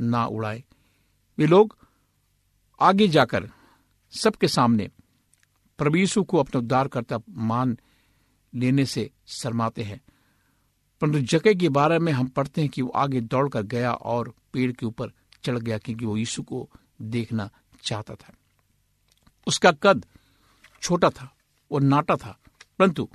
ना 0.00 0.26
उड़ाए। 0.26 0.64
वे 1.38 1.46
लोग 1.46 1.78
आगे 2.80 3.08
जाकर 3.08 3.50
सबके 4.10 4.48
सामने 4.48 4.90
प्रभु 5.78 6.24
को 6.24 6.38
अपना 6.38 6.58
उद्धारकर्ता 6.58 7.20
मान 7.30 7.78
लेने 8.54 8.86
से 8.86 9.10
शर्माते 9.26 9.82
हैं। 9.82 10.00
परंतु 11.00 11.20
जगह 11.20 11.54
के 11.54 11.68
बारे 11.68 11.98
में 11.98 12.12
हम 12.12 12.26
पढ़ते 12.26 12.60
हैं 12.60 12.70
कि 12.70 12.82
वो 12.82 12.88
आगे 12.88 13.20
दौड़कर 13.20 13.62
गया 13.62 13.94
और 13.94 14.34
पेड़ 14.52 14.72
के 14.72 14.86
ऊपर 14.86 15.12
चढ़ 15.44 15.58
गया 15.58 15.78
क्योंकि 15.78 16.06
वो 16.06 16.16
यीशु 16.16 16.42
को 16.42 16.70
देखना 17.02 17.50
चाहता 17.82 18.14
था। 18.14 18.32
उसका 19.46 19.72
कद 19.72 20.06
छोटा 20.82 21.10
था। 21.10 21.36
वो 21.72 21.78
नाटा 21.78 22.16
था। 22.16 22.38
परंतु 22.78 23.08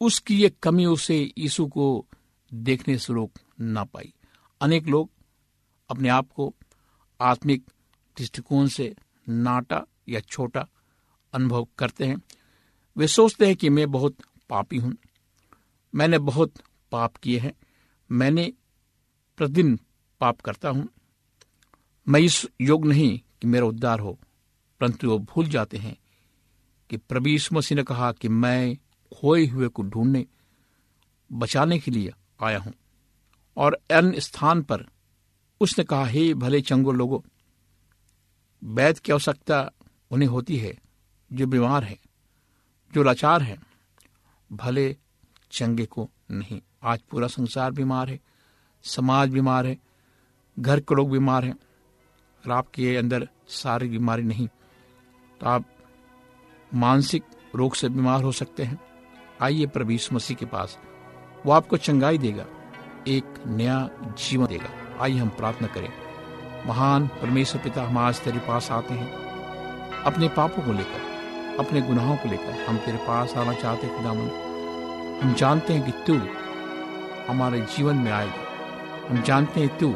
उसकी 0.00 0.42
ये 0.42 0.48
कमी 0.62 0.86
उसे 0.86 1.32
यीशु 1.38 1.66
को 1.66 2.06
देखने 2.54 2.98
से 2.98 3.12
रोक 3.12 3.32
ना 3.60 3.84
पाई। 3.84 4.14
अनेक 4.60 4.86
लोग 4.86 5.10
अपने 5.90 6.08
आप 6.08 6.32
को 6.32 6.54
आत्मिक 7.20 7.70
दृष्टिकोण 8.18 8.66
से 8.66 8.94
नाटा 9.28 9.86
या 10.08 10.20
छोटा 10.20 10.68
अनुभव 11.32 11.68
करते 11.78 12.04
हैं। 12.04 12.22
वे 12.96 13.06
सोचते 13.06 13.46
हैं 13.46 13.56
कि 13.56 13.68
मैं 13.68 13.90
बहुत 13.90 14.16
पापी 14.50 14.76
हूँ। 14.76 14.96
मैंने 15.94 16.18
बहुत 16.18 16.52
पाप 16.92 17.16
किए 17.16 17.38
हैं। 17.38 17.52
मैंने 18.10 18.52
प्रतिदिन 19.36 19.80
पाप 20.20 20.40
करता 20.40 20.68
हूँ। 20.68 20.88
मैं 22.08 22.20
इस 22.20 22.46
योग 22.60 22.86
नहीं 22.86 23.18
कि 23.18 23.46
मेरा 23.46 23.66
उद्धार 23.66 24.00
हो, 24.00 24.18
परंतु 24.80 25.10
वो 25.10 25.18
भूल 25.18 25.46
जाते 25.46 25.76
हैं। 25.76 25.96
कि 26.90 26.98
यीशु 27.30 27.54
मसीह 27.54 27.76
ने 27.76 27.82
कहा 27.82 28.12
कि 28.12 28.28
मैं 28.28 28.76
खोए 29.14 29.46
हुए 29.46 29.68
को 29.68 29.82
ढूँढने, 29.82 30.26
बचाने 31.32 31.78
के 31.78 31.90
लिए 31.90 32.12
आया 32.42 32.58
हूँ। 32.58 32.72
और 33.56 33.80
अन्य 33.92 34.20
स्थान 34.20 34.62
पर 34.62 34.86
उसने 35.60 35.84
कहा, 35.84 36.06
हे 36.06 36.34
भले 36.34 36.60
चंगो 36.60 36.92
लोगों 36.92 37.20
वैद 38.64 38.98
की 38.98 39.12
आवश्यकता 39.12 39.70
उन्हें 40.10 40.28
होती 40.28 40.56
है, 40.56 40.78
जो 41.32 41.46
बीमार 41.46 41.84
है, 41.84 41.98
जो 42.94 43.02
लाचार 43.02 43.42
है, 43.42 43.58
भले 44.52 44.96
चंगे 45.50 45.86
को 45.86 46.10
नहीं। 46.30 46.60
आज 46.82 47.00
पूरा 47.00 47.26
संसार 47.26 47.70
बीमार 47.70 48.10
है, 48.10 48.20
समाज 48.82 49.28
बीमार 49.28 49.66
है, 49.66 49.78
घर 50.58 50.80
के 50.80 50.94
लोग 50.94 51.10
बीमार 51.10 51.44
हैं, 51.44 51.54
और 52.44 52.50
आपके 52.50 52.96
अंदर 52.96 53.28
सारी 53.48 53.88
बीमारी 53.88 54.22
नहीं। 54.22 54.48
तो 55.40 55.46
आप 55.46 55.64
मानसिक 56.74 57.24
रोग 57.54 57.74
से 57.74 57.88
बीमार 57.88 58.22
हो 58.22 58.32
सकते 58.32 58.62
हैं। 58.62 58.78
आइए 59.42 59.66
यीशु 59.78 60.14
मसीह 60.14 60.36
के 60.36 60.46
पास 60.46 60.78
वो 61.46 61.52
आपको 61.52 61.76
चंगाई 61.76 62.18
देगा, 62.18 62.44
एक 63.08 63.24
नया 63.46 63.88
जीवन 64.18 64.46
देगा। 64.46 64.70
आइए 65.00 65.18
हम 65.18 65.28
प्रार्थना 65.28 65.68
करें। 65.68 65.92
महान 66.66 67.06
परमेश्वर 67.06 67.62
पिता, 67.62 67.82
हम 67.82 67.98
आज 67.98 68.20
तेरे 68.20 68.38
पास 68.38 68.70
आते 68.70 68.94
हैं। 68.94 69.12
अपने 70.04 70.28
पापों 70.28 70.62
को 70.62 70.72
लेकर, 70.72 71.56
अपने 71.58 71.80
गुनाहों 71.80 72.16
को 72.16 72.28
लेकर 72.28 72.64
हम 72.64 72.76
तेरे 72.76 72.98
पास 72.98 73.34
आना 73.34 73.52
चाहते 73.52 73.86
हैं 73.86 73.96
खुदावन 73.96 75.20
हम 75.22 75.34
जानते 75.34 75.72
हैं 75.72 75.84
कि 75.86 75.92
तू 76.06 76.20
हमारे 77.28 77.60
जीवन 77.76 77.96
में 77.96 78.12
आएगा। 78.12 79.08
हम 79.08 79.22
जानते 79.22 79.60
हैं 79.60 79.78
तू 79.78 79.94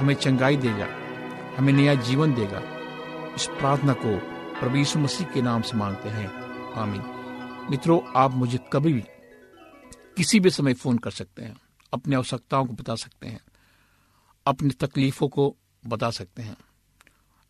हमें 0.00 0.14
चंगाई 0.14 0.56
देगा, 0.56 0.86
हमें 1.58 1.72
नया 1.72 1.94
जीवन 1.94 2.34
देगा। 2.34 2.62
इस 3.36 3.46
प्रार्थना 3.58 3.92
को 3.92 4.29
प्रभु 4.60 4.98
मसीह 4.98 5.26
के 5.26 5.42
नाम 5.42 5.62
से 5.62 5.76
मांगते 5.76 6.08
हैं। 6.08 6.28
आमीन। 6.72 7.02
मित्रों, 7.70 8.00
आप 8.16 8.30
मुझे 8.30 8.58
कभी 8.72 8.92
भी 8.92 9.00
किसी 10.16 10.40
भी 10.40 10.50
समय 10.50 10.74
फ़ोन 10.74 10.98
कर 10.98 11.10
सकते 11.10 11.42
हैं। 11.42 11.56
अपनी 11.92 12.16
आवश्यकताओं 12.16 12.66
को 12.66 12.72
बता 12.72 12.94
सकते 12.94 13.28
हैं। 13.28 13.40
अपनी 14.46 14.70
तकलीफों 14.70 15.28
को 15.28 15.56
बता 15.86 16.10
सकते 16.10 16.42
हैं। 16.42 16.56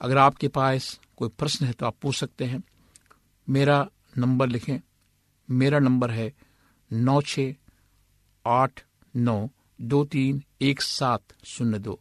अगर 0.00 0.18
आपके 0.18 0.48
पास 0.48 1.00
कोई 1.16 1.28
प्रश्न 1.28 1.66
है 1.66 1.72
तो 1.72 1.86
आप 1.86 1.96
पूछ 2.02 2.16
सकते 2.16 2.44
हैं। 2.44 2.62
मेरा 3.48 3.88
नंबर 4.18 4.46
लिखें। 4.46 4.78
मेरा 5.50 5.78
नंबर 5.78 6.10
है 6.10 6.34
नौ 6.92 7.22
छ 7.22 7.40
आठ 8.46 8.84
नौ 9.16 9.48
दो 9.80 10.04
तीन 10.04 10.42
एक 10.62 10.82
सात 10.82 11.22
शून्य 11.44 11.78
दो। 11.78 12.00